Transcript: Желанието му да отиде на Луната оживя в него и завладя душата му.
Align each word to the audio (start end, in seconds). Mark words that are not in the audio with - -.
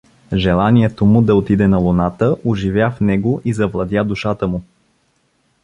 Желанието 0.33 1.05
му 1.05 1.21
да 1.21 1.35
отиде 1.35 1.67
на 1.67 1.77
Луната 1.77 2.35
оживя 2.45 2.91
в 2.97 3.01
него 3.01 3.41
и 3.45 3.53
завладя 3.53 4.03
душата 4.03 4.47
му. 4.47 4.61